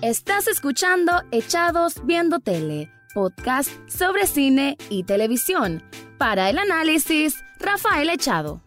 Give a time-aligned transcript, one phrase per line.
[0.00, 5.82] Estás escuchando Echados Viendo Tele, podcast sobre cine y televisión.
[6.18, 8.62] Para el análisis, Rafael Echado.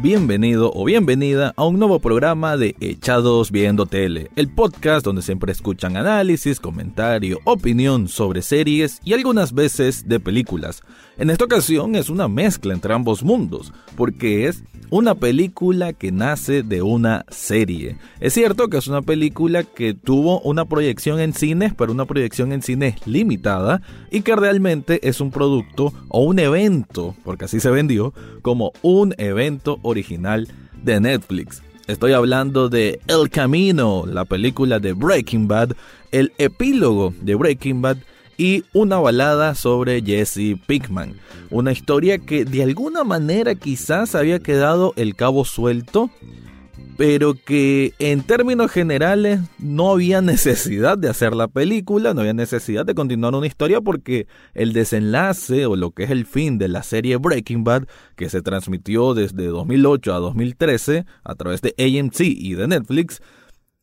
[0.00, 5.50] Bienvenido o bienvenida a un nuevo programa de Echados Viendo Tele, el podcast donde siempre
[5.50, 10.84] escuchan análisis, comentario, opinión sobre series y algunas veces de películas.
[11.18, 16.62] En esta ocasión es una mezcla entre ambos mundos, porque es una película que nace
[16.62, 17.96] de una serie.
[18.20, 22.52] Es cierto que es una película que tuvo una proyección en cines, pero una proyección
[22.52, 27.70] en cines limitada y que realmente es un producto o un evento, porque así se
[27.70, 30.48] vendió, como un evento original
[30.82, 31.62] de Netflix.
[31.86, 35.72] Estoy hablando de El Camino, la película de Breaking Bad,
[36.10, 37.98] el epílogo de Breaking Bad
[38.36, 41.14] y una balada sobre Jesse Pinkman.
[41.50, 46.10] Una historia que de alguna manera quizás había quedado el cabo suelto
[46.96, 52.86] pero que en términos generales no había necesidad de hacer la película, no había necesidad
[52.86, 56.82] de continuar una historia porque el desenlace o lo que es el fin de la
[56.82, 57.84] serie Breaking Bad,
[58.16, 63.20] que se transmitió desde 2008 a 2013 a través de AMC y de Netflix,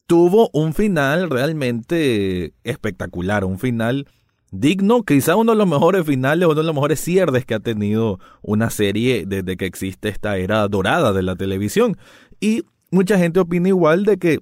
[0.08, 4.08] tuvo un final realmente espectacular, un final
[4.54, 8.20] digno, quizá uno de los mejores finales, uno de los mejores cierres que ha tenido
[8.44, 11.98] una serie desde que existe esta era dorada de la televisión.
[12.40, 14.40] Y mucha gente opina igual de que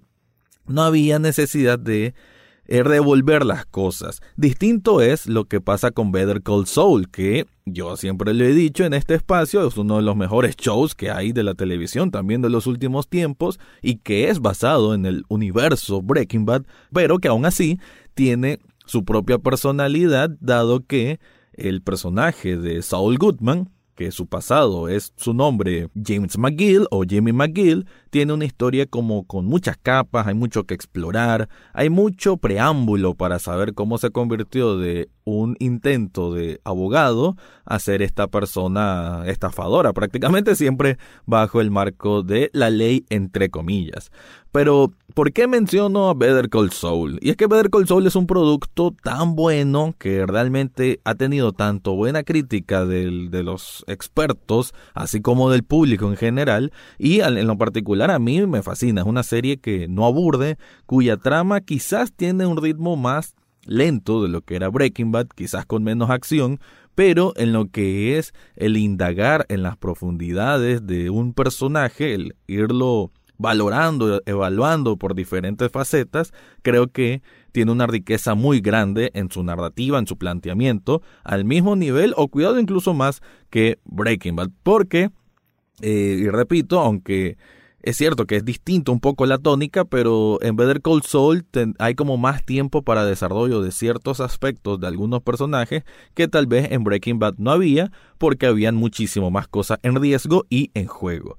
[0.67, 2.13] no había necesidad de
[2.67, 4.21] eh, revolver las cosas.
[4.35, 8.83] Distinto es lo que pasa con Better Call Saul, que yo siempre lo he dicho
[8.83, 12.41] en este espacio, es uno de los mejores shows que hay de la televisión, también
[12.41, 17.29] de los últimos tiempos, y que es basado en el universo Breaking Bad, pero que
[17.29, 17.79] aún así
[18.13, 21.19] tiene su propia personalidad, dado que
[21.53, 27.33] el personaje de Saul Goodman, que su pasado es su nombre James McGill o Jimmy
[27.33, 33.15] McGill, tiene una historia como con muchas capas, hay mucho que explorar, hay mucho preámbulo
[33.15, 39.93] para saber cómo se convirtió de un intento de abogado a ser esta persona estafadora,
[39.93, 44.11] prácticamente siempre bajo el marco de la ley entre comillas.
[44.51, 47.19] Pero, ¿por qué menciono a Better Call Saul?
[47.21, 51.53] Y es que Better Call Saul es un producto tan bueno que realmente ha tenido
[51.53, 57.57] tanto buena crítica de los expertos, así como del público en general, y en lo
[57.57, 59.01] particular a mí me fascina.
[59.01, 64.27] Es una serie que no aburde, cuya trama quizás tiene un ritmo más lento de
[64.27, 66.59] lo que era Breaking Bad, quizás con menos acción,
[66.93, 73.11] pero en lo que es el indagar en las profundidades de un personaje, el irlo
[73.41, 76.31] valorando, evaluando por diferentes facetas,
[76.61, 77.21] creo que
[77.51, 82.27] tiene una riqueza muy grande en su narrativa, en su planteamiento, al mismo nivel o
[82.27, 85.09] cuidado incluso más que Breaking Bad, porque,
[85.81, 87.37] eh, y repito, aunque
[87.81, 91.43] es cierto que es distinto un poco la tónica, pero en Better Call Saul
[91.79, 96.71] hay como más tiempo para desarrollo de ciertos aspectos de algunos personajes que tal vez
[96.71, 101.37] en Breaking Bad no había, porque habían muchísimo más cosas en riesgo y en juego.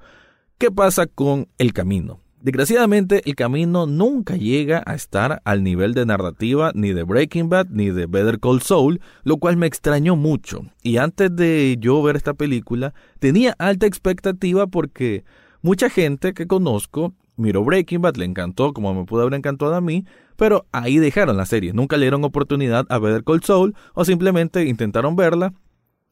[0.58, 2.20] ¿Qué pasa con El Camino?
[2.40, 7.68] Desgraciadamente, El Camino nunca llega a estar al nivel de narrativa ni de Breaking Bad
[7.70, 10.62] ni de Better Call Saul, lo cual me extrañó mucho.
[10.82, 15.24] Y antes de yo ver esta película, tenía alta expectativa porque
[15.64, 19.80] Mucha gente que conozco miró Breaking Bad, le encantó como me pudo haber encantado a
[19.80, 20.04] mí,
[20.36, 24.64] pero ahí dejaron la serie, nunca le dieron oportunidad a ver Cold Soul o simplemente
[24.64, 25.54] intentaron verla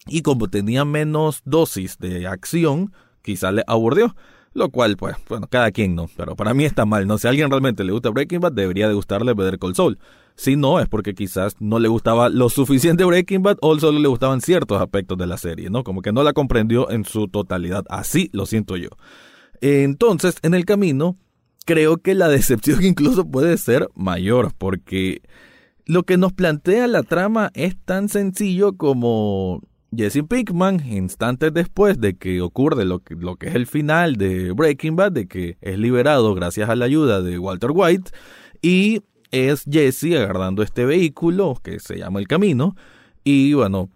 [0.06, 4.14] y como tenía menos dosis de acción, quizá le aburrió.
[4.52, 7.18] Lo cual, pues, bueno, cada quien no, pero para mí está mal, ¿no?
[7.18, 9.98] Si a alguien realmente le gusta Breaking Bad, debería de gustarle Better Call Saul.
[10.34, 14.08] Si no, es porque quizás no le gustaba lo suficiente Breaking Bad o solo le
[14.08, 15.84] gustaban ciertos aspectos de la serie, ¿no?
[15.84, 17.84] Como que no la comprendió en su totalidad.
[17.88, 18.88] Así lo siento yo.
[19.60, 21.16] Entonces, en el camino,
[21.64, 25.22] creo que la decepción incluso puede ser mayor, porque
[25.86, 29.60] lo que nos plantea la trama es tan sencillo como
[29.94, 35.12] Jesse Pinkman, instantes después de que ocurre lo que, es el final de Breaking Bad,
[35.12, 38.12] de que es liberado gracias a la ayuda de Walter White,
[38.62, 42.76] y es Jesse agarrando este vehículo que se llama El Camino,
[43.24, 43.90] y bueno,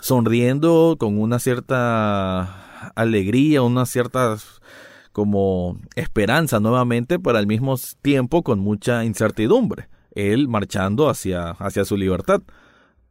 [0.00, 4.36] sonriendo con una cierta alegría, una cierta
[5.12, 11.96] como esperanza nuevamente, pero al mismo tiempo con mucha incertidumbre, él marchando hacia, hacia su
[11.96, 12.42] libertad.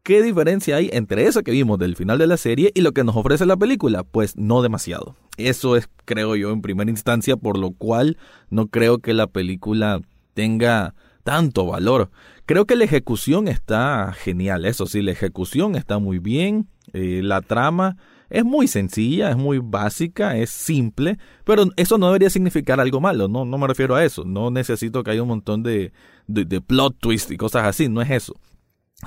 [0.03, 3.05] ¿Qué diferencia hay entre eso que vimos del final de la serie y lo que
[3.05, 4.03] nos ofrece la película?
[4.03, 5.15] Pues no demasiado.
[5.37, 8.17] Eso es, creo yo, en primera instancia, por lo cual
[8.49, 10.01] no creo que la película
[10.33, 12.11] tenga tanto valor.
[12.45, 17.39] Creo que la ejecución está genial, eso sí, la ejecución está muy bien, eh, la
[17.39, 17.95] trama
[18.29, 23.29] es muy sencilla, es muy básica, es simple, pero eso no debería significar algo malo,
[23.29, 25.93] no, no me refiero a eso, no necesito que haya un montón de,
[26.27, 28.33] de, plot twist y cosas así, no es eso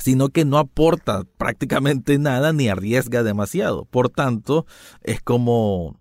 [0.01, 3.85] sino que no aporta prácticamente nada ni arriesga demasiado.
[3.85, 4.67] Por tanto,
[5.03, 5.97] es como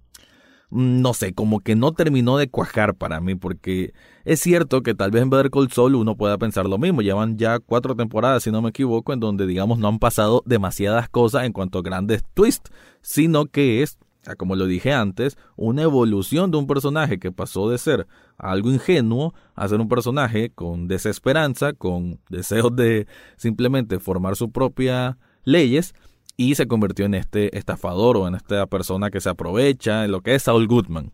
[0.75, 3.94] Mm, no sé, como que no terminó de cuajar para mí, porque
[4.25, 7.01] es cierto que tal vez en Better Call Saul uno pueda pensar lo mismo.
[7.01, 11.07] Llevan ya cuatro temporadas, si no me equivoco, en donde, digamos, no han pasado demasiadas
[11.09, 12.71] cosas en cuanto a grandes twists,
[13.01, 13.98] sino que es,
[14.38, 18.07] como lo dije antes, una evolución de un personaje que pasó de ser
[18.38, 23.06] algo ingenuo a ser un personaje con desesperanza, con deseos de
[23.38, 25.94] simplemente formar sus propias leyes
[26.38, 30.22] y se convirtió en este estafador o en esta persona que se aprovecha, en lo
[30.22, 31.12] que es Saul Goodman.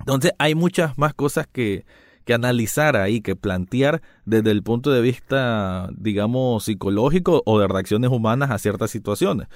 [0.00, 1.84] Entonces hay muchas más cosas que,
[2.24, 8.10] que analizar ahí, que plantear desde el punto de vista, digamos, psicológico o de reacciones
[8.10, 9.48] humanas a ciertas situaciones.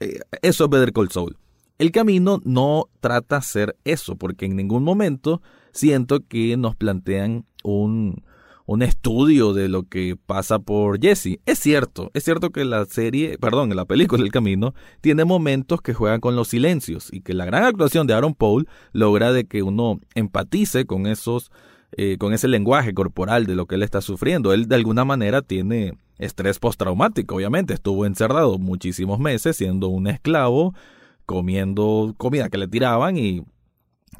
[0.00, 1.36] Eh, eso es Better Call Saul.
[1.78, 5.42] El camino no trata ser eso, porque en ningún momento
[5.72, 8.22] siento que nos plantean un,
[8.66, 11.40] un estudio de lo que pasa por Jesse.
[11.46, 15.94] Es cierto, es cierto que la serie, perdón, la película El Camino tiene momentos que
[15.94, 19.62] juegan con los silencios y que la gran actuación de Aaron Paul logra de que
[19.62, 21.50] uno empatice con esos
[21.96, 24.52] eh, con ese lenguaje corporal de lo que él está sufriendo.
[24.52, 30.74] Él de alguna manera tiene estrés postraumático, obviamente, estuvo encerrado muchísimos meses siendo un esclavo,
[31.26, 33.42] comiendo comida que le tiraban y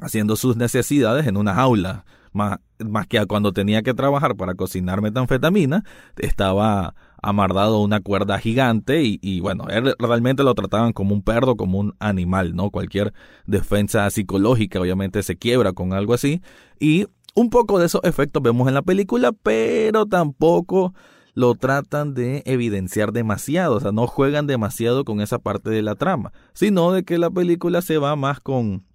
[0.01, 5.01] haciendo sus necesidades en una jaula más, más que cuando tenía que trabajar para cocinar
[5.01, 5.83] metanfetamina,
[6.17, 11.55] estaba amardado una cuerda gigante y, y, bueno, él realmente lo trataban como un perro,
[11.55, 12.69] como un animal, ¿no?
[12.69, 13.13] Cualquier
[13.47, 16.41] defensa psicológica obviamente se quiebra con algo así
[16.79, 20.93] y un poco de esos efectos vemos en la película, pero tampoco
[21.35, 25.95] lo tratan de evidenciar demasiado, o sea, no juegan demasiado con esa parte de la
[25.95, 28.85] trama, sino de que la película se va más con,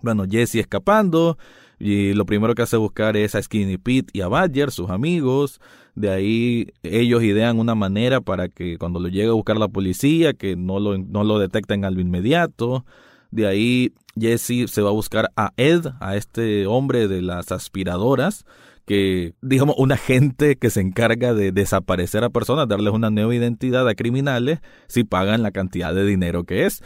[0.00, 1.36] bueno, Jesse escapando,
[1.80, 5.60] y lo primero que hace buscar es a Skinny Pete y a Badger, sus amigos.
[5.94, 10.34] De ahí ellos idean una manera para que cuando lo llegue a buscar la policía,
[10.34, 12.84] que no lo, no lo detecten al inmediato.
[13.30, 18.44] De ahí Jesse se va a buscar a Ed, a este hombre de las aspiradoras,
[18.90, 23.86] que, digamos, un agente que se encarga de desaparecer a personas, darles una nueva identidad
[23.86, 24.58] a criminales
[24.88, 26.82] si pagan la cantidad de dinero que es,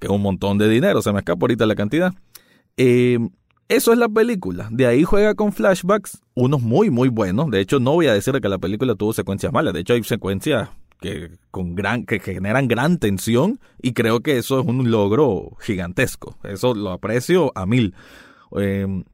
[0.00, 2.12] que es un montón de dinero, se me escapa ahorita la cantidad.
[2.76, 3.20] Eh,
[3.68, 4.66] eso es la película.
[4.72, 7.48] De ahí juega con flashbacks, unos muy, muy buenos.
[7.52, 9.74] De hecho, no voy a decir que la película tuvo secuencias malas.
[9.74, 10.70] De hecho, hay secuencias
[11.00, 16.36] que, con gran, que generan gran tensión y creo que eso es un logro gigantesco.
[16.42, 17.94] Eso lo aprecio a mil.
[18.56, 19.04] Em,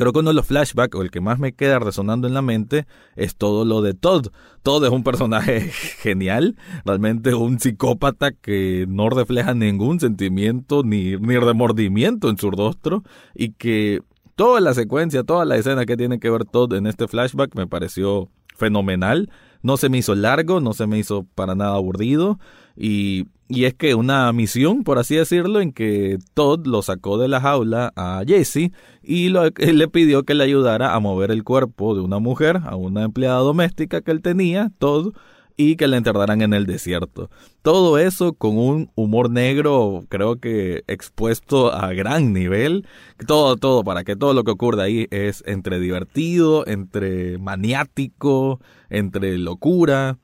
[0.00, 2.40] Creo que uno de los flashbacks, o el que más me queda resonando en la
[2.40, 2.86] mente,
[3.16, 4.28] es todo lo de Todd.
[4.62, 5.60] Todd es un personaje
[6.00, 6.56] genial,
[6.86, 13.04] realmente un psicópata que no refleja ningún sentimiento ni, ni remordimiento en su rostro
[13.34, 14.00] y que
[14.36, 17.66] toda la secuencia, toda la escena que tiene que ver Todd en este flashback me
[17.66, 19.30] pareció fenomenal.
[19.62, 22.38] No se me hizo largo, no se me hizo para nada aburrido
[22.80, 27.26] y y es que una misión, por así decirlo, en que Todd lo sacó de
[27.26, 28.70] la jaula a Jesse
[29.02, 33.02] y le pidió que le ayudara a mover el cuerpo de una mujer, a una
[33.02, 35.14] empleada doméstica que él tenía, Todd,
[35.56, 37.28] y que le enterraran en el desierto.
[37.62, 42.86] Todo eso con un humor negro, creo que expuesto a gran nivel.
[43.26, 48.60] Todo, todo, para que todo lo que ocurre ahí es entre divertido, entre maniático,
[48.90, 50.18] entre locura,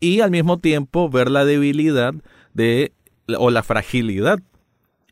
[0.00, 2.14] y al mismo tiempo ver la debilidad
[2.54, 2.92] de
[3.38, 4.38] o la fragilidad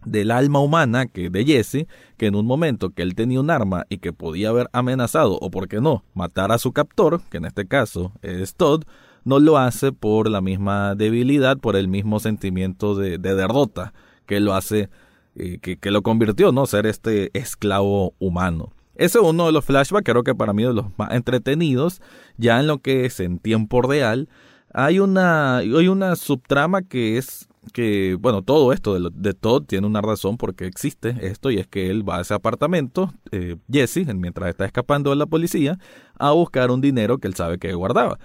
[0.04, 1.86] del alma humana que de Jesse,
[2.16, 5.50] que en un momento que él tenía un arma y que podía haber amenazado o
[5.50, 8.84] por qué no matar a su captor, que en este caso es Todd,
[9.24, 13.94] no lo hace por la misma debilidad, por el mismo sentimiento de, derrota
[14.26, 14.90] que lo hace,
[15.34, 16.66] eh, que, que, lo convirtió, ¿no?
[16.66, 18.72] Ser este esclavo humano.
[18.96, 22.00] Ese es uno de los flashbacks, creo que para mí de los más entretenidos,
[22.36, 24.28] ya en lo que es en tiempo real,
[24.74, 29.86] hay una, hay una subtrama que es que, bueno, todo esto de, de Todd tiene
[29.86, 34.04] una razón porque existe esto y es que él va a ese apartamento, eh, Jesse,
[34.14, 35.78] mientras está escapando de la policía,
[36.18, 38.18] a buscar un dinero que él sabe que guardaba.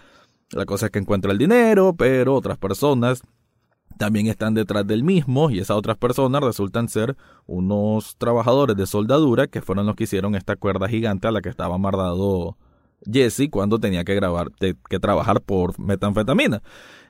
[0.51, 3.22] La cosa es que encuentra el dinero, pero otras personas
[3.98, 7.15] también están detrás del mismo y esas otras personas resultan ser
[7.46, 11.50] unos trabajadores de soldadura que fueron los que hicieron esta cuerda gigante a la que
[11.50, 12.58] estaba amarrado
[13.12, 16.62] Jesse cuando tenía que grabar, que trabajar por metanfetamina.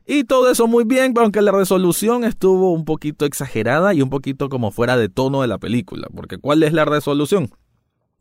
[0.05, 4.49] Y todo eso muy bien, aunque la resolución estuvo un poquito exagerada y un poquito
[4.49, 6.07] como fuera de tono de la película.
[6.15, 7.49] Porque ¿cuál es la resolución?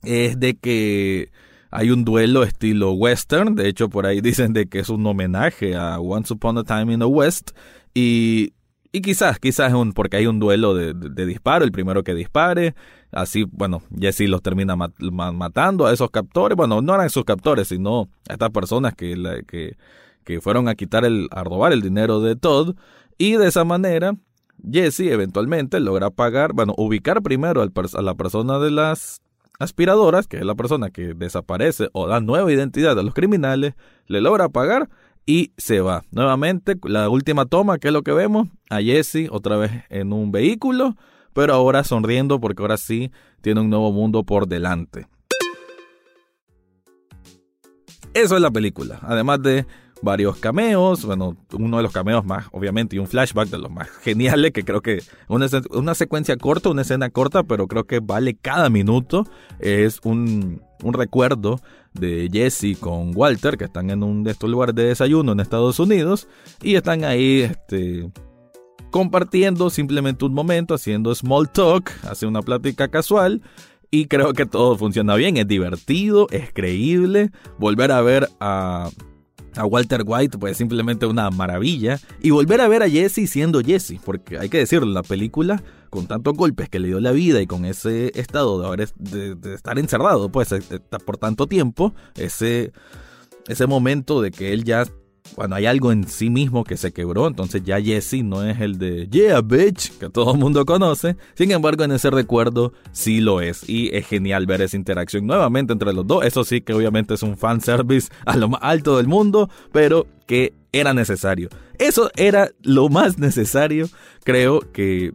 [0.02, 1.30] Es de que
[1.70, 5.76] hay un duelo estilo western, de hecho por ahí dicen de que es un homenaje
[5.76, 7.52] a Once Upon a Time in the West
[7.94, 8.52] y
[8.90, 12.74] Y quizás, quizás es un, porque hay un duelo de, disparo, el primero que dispare.
[13.10, 16.56] Así, bueno, Jesse los termina matando a esos captores.
[16.56, 19.76] Bueno, no eran esos captores, sino a estas personas que, que,
[20.24, 22.76] que fueron a quitar el, a robar el dinero de Todd.
[23.16, 24.14] Y de esa manera,
[24.70, 29.22] Jesse eventualmente logra pagar, bueno, ubicar primero a la persona de las
[29.58, 33.74] aspiradoras, que es la persona que desaparece o da nueva identidad a los criminales,
[34.06, 34.88] le logra pagar
[35.26, 36.04] y se va.
[36.10, 40.30] Nuevamente, la última toma, que es lo que vemos, a Jesse otra vez en un
[40.30, 40.96] vehículo,
[41.38, 45.06] pero ahora sonriendo porque ahora sí tiene un nuevo mundo por delante.
[48.12, 49.64] Eso es la película, además de
[50.02, 53.88] varios cameos, bueno, uno de los cameos más, obviamente, y un flashback de los más
[54.02, 58.34] geniales, que creo que una, una secuencia corta, una escena corta, pero creo que vale
[58.34, 59.24] cada minuto,
[59.60, 61.60] es un, un recuerdo
[61.92, 65.78] de Jesse con Walter, que están en un de estos lugares de desayuno en Estados
[65.78, 66.26] Unidos,
[66.64, 68.10] y están ahí, este
[68.90, 73.42] compartiendo simplemente un momento, haciendo small talk, hace una plática casual,
[73.90, 77.30] y creo que todo funciona bien, es divertido, es creíble.
[77.58, 78.90] Volver a ver a
[79.58, 81.98] a Walter White, pues simplemente una maravilla.
[82.22, 86.06] Y volver a ver a Jesse siendo Jesse, porque hay que decirlo, la película, con
[86.06, 89.78] tantos golpes que le dio la vida y con ese estado de, haber, de, estar
[89.78, 90.60] encerrado, pues, eh,
[91.04, 92.72] por tanto tiempo, ese,
[93.48, 94.86] ese momento de que él ya
[95.34, 98.78] cuando hay algo en sí mismo que se quebró, entonces ya Jesse no es el
[98.78, 101.16] de Yeah, bitch, que todo el mundo conoce.
[101.34, 103.68] Sin embargo, en ese recuerdo sí lo es.
[103.68, 106.24] Y es genial ver esa interacción nuevamente entre los dos.
[106.24, 110.54] Eso sí que obviamente es un fanservice a lo más alto del mundo, pero que
[110.72, 111.48] era necesario.
[111.78, 113.88] Eso era lo más necesario,
[114.24, 115.14] creo que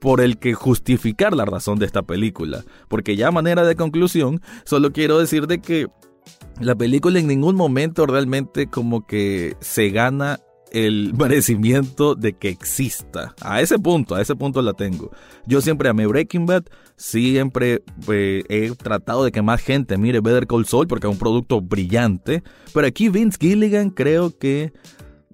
[0.00, 2.64] por el que justificar la razón de esta película.
[2.88, 5.88] Porque ya a manera de conclusión, solo quiero decir de que
[6.60, 10.40] la película en ningún momento realmente como que se gana
[10.70, 13.34] el merecimiento de que exista.
[13.40, 15.10] A ese punto, a ese punto la tengo.
[15.46, 16.64] Yo siempre amé Breaking Bad,
[16.96, 21.18] siempre eh, he tratado de que más gente mire Better Call Saul porque es un
[21.18, 24.72] producto brillante, pero aquí Vince Gilligan creo que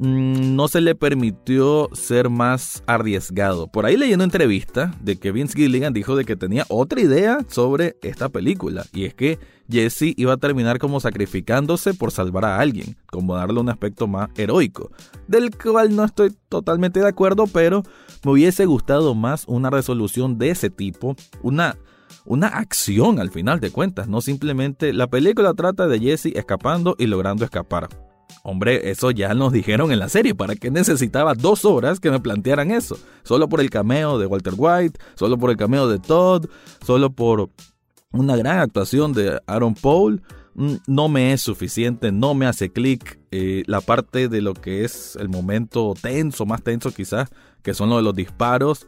[0.00, 3.68] no se le permitió ser más arriesgado.
[3.68, 7.96] Por ahí una entrevista de que Vince Gilligan dijo de que tenía otra idea sobre
[8.00, 9.38] esta película y es que
[9.70, 14.30] Jesse iba a terminar como sacrificándose por salvar a alguien, como darle un aspecto más
[14.36, 14.90] heroico,
[15.28, 17.82] del cual no estoy totalmente de acuerdo, pero
[18.24, 21.76] me hubiese gustado más una resolución de ese tipo, una
[22.24, 27.06] una acción al final de cuentas, no simplemente la película trata de Jesse escapando y
[27.06, 27.88] logrando escapar.
[28.42, 30.34] Hombre, eso ya nos dijeron en la serie.
[30.34, 32.98] ¿Para qué necesitaba dos horas que me plantearan eso?
[33.22, 36.46] Solo por el cameo de Walter White, solo por el cameo de Todd,
[36.84, 37.50] solo por
[38.12, 40.22] una gran actuación de Aaron Paul.
[40.54, 44.84] Mm, no me es suficiente, no me hace clic eh, la parte de lo que
[44.84, 47.30] es el momento tenso, más tenso quizás,
[47.62, 48.86] que son lo de los disparos.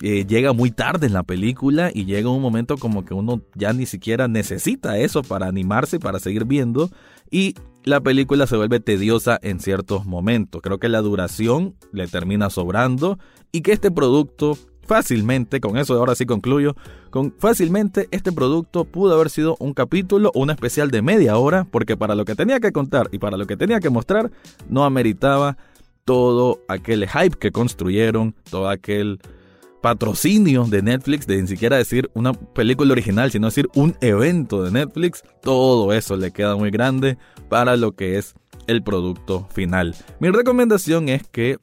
[0.00, 3.72] Eh, llega muy tarde en la película y llega un momento como que uno ya
[3.72, 6.90] ni siquiera necesita eso para animarse, para seguir viendo.
[7.30, 10.62] Y la película se vuelve tediosa en ciertos momentos.
[10.62, 13.18] Creo que la duración le termina sobrando
[13.50, 16.74] y que este producto fácilmente, con eso ahora sí concluyo,
[17.10, 21.66] con fácilmente este producto pudo haber sido un capítulo o un especial de media hora,
[21.70, 24.30] porque para lo que tenía que contar y para lo que tenía que mostrar,
[24.68, 25.56] no ameritaba
[26.04, 29.20] todo aquel hype que construyeron, todo aquel
[29.82, 34.70] patrocinio de Netflix, de ni siquiera decir una película original, sino decir un evento de
[34.70, 37.18] Netflix, todo eso le queda muy grande
[37.50, 38.34] para lo que es
[38.68, 39.94] el producto final.
[40.20, 41.58] Mi recomendación es que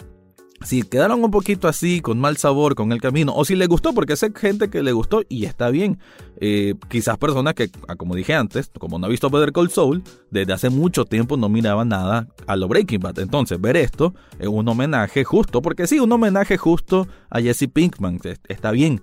[0.61, 3.93] si quedaron un poquito así, con mal sabor, con el camino, o si les gustó,
[3.93, 5.99] porque sé gente que le gustó y está bien.
[6.41, 10.03] Eh, quizás personas que, ah, como dije antes, como no ha visto Better Call Soul,
[10.31, 13.19] desde hace mucho tiempo no miraban nada a lo Breaking Bad.
[13.19, 18.19] Entonces, ver esto es un homenaje justo, porque sí, un homenaje justo a Jesse Pinkman,
[18.47, 19.01] está bien.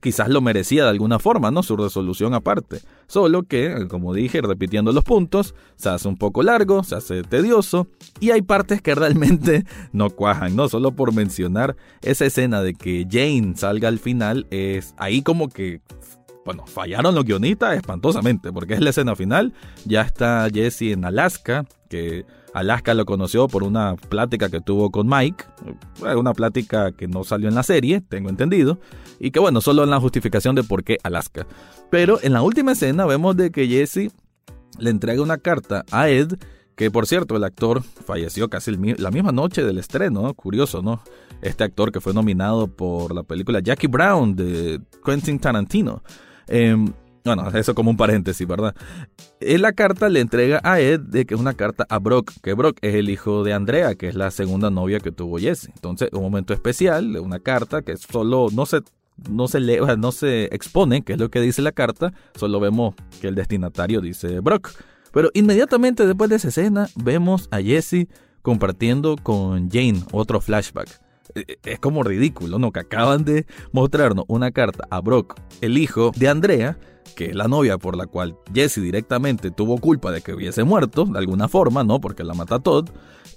[0.00, 1.62] Quizás lo merecía de alguna forma, ¿no?
[1.62, 2.80] Su resolución aparte.
[3.06, 7.88] Solo que, como dije, repitiendo los puntos, se hace un poco largo, se hace tedioso
[8.20, 10.68] y hay partes que realmente no cuajan, ¿no?
[10.68, 15.80] Solo por mencionar esa escena de que Jane salga al final, es ahí como que
[16.44, 19.52] bueno, fallaron los guionistas espantosamente, porque es la escena final,
[19.84, 25.08] ya está Jesse en Alaska, que Alaska lo conoció por una plática que tuvo con
[25.08, 25.44] Mike,
[26.16, 28.78] una plática que no salió en la serie, tengo entendido,
[29.18, 31.46] y que bueno, solo en la justificación de por qué Alaska.
[31.90, 34.12] Pero en la última escena vemos de que Jesse
[34.78, 36.38] le entrega una carta a Ed,
[36.76, 41.02] que por cierto el actor falleció casi la misma noche del estreno, curioso, ¿no?
[41.42, 46.02] Este actor que fue nominado por la película Jackie Brown de Quentin Tarantino.
[46.46, 46.92] Em,
[47.24, 48.74] Bueno, eso como un paréntesis, ¿verdad?
[49.40, 52.54] En la carta le entrega a Ed de que es una carta a Brock, que
[52.54, 55.68] Brock es el hijo de Andrea, que es la segunda novia que tuvo Jesse.
[55.74, 58.80] Entonces, un momento especial, una carta que solo no se
[59.28, 63.28] no se no se expone, que es lo que dice la carta, solo vemos que
[63.28, 64.70] el destinatario dice Brock.
[65.12, 68.06] Pero inmediatamente después de esa escena, vemos a Jesse
[68.42, 70.88] compartiendo con Jane otro flashback.
[71.64, 72.72] Es como ridículo, ¿no?
[72.72, 76.78] Que acaban de mostrarnos una carta a Brock, el hijo de Andrea,
[77.14, 81.04] que es la novia por la cual Jesse directamente tuvo culpa de que hubiese muerto,
[81.04, 82.00] de alguna forma, ¿no?
[82.00, 82.88] Porque la mata Todd.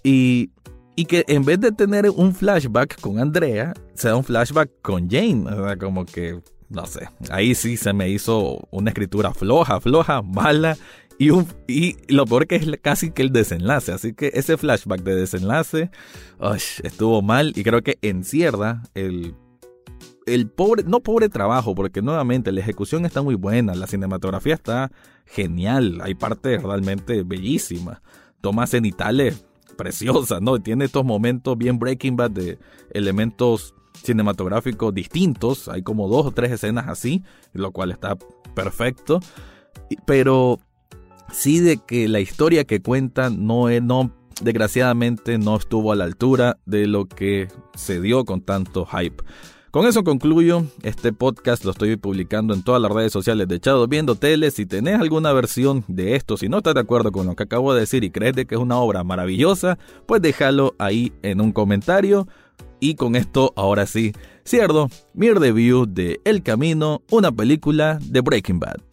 [0.04, 0.52] Y,
[0.96, 5.46] y que en vez de tener un flashback con Andrea, sea un flashback con Jane.
[5.50, 10.22] O sea, como que, no sé, ahí sí se me hizo una escritura floja, floja,
[10.22, 10.78] mala.
[11.20, 11.30] Y,
[11.68, 13.92] y lo peor que es casi que el desenlace.
[13.92, 15.92] Así que ese flashback de desenlace
[16.84, 19.36] estuvo mal y creo que encierra el
[20.26, 24.92] el pobre, no pobre trabajo, porque nuevamente la ejecución está muy buena, la cinematografía está
[25.26, 28.02] genial, hay partes realmente bellísimas,
[28.42, 29.46] tomas cenitales
[29.78, 30.60] preciosas, ¿no?
[30.60, 32.60] Tiene estos momentos bien Breaking Bad de
[32.92, 38.18] elementos cinematográficos distintos, hay como dos o tres escenas así, lo cual está
[38.56, 39.20] perfecto,
[40.06, 40.60] pero
[41.34, 44.12] sí de que la historia que cuenta no es, no,
[44.42, 49.24] desgraciadamente no estuvo a la altura de lo que se dio con tanto hype.
[49.72, 50.66] Con eso concluyo.
[50.84, 54.52] Este podcast lo estoy publicando en todas las redes sociales de Echado Viendo Tele.
[54.52, 57.74] Si tenés alguna versión de esto, si no estás de acuerdo con lo que acabo
[57.74, 61.52] de decir y crees de que es una obra maravillosa, pues déjalo ahí en un
[61.52, 62.28] comentario.
[62.80, 64.14] Y con esto, ahora sí,
[64.46, 68.93] cierro mi review de El Camino, una película de Breaking Bad.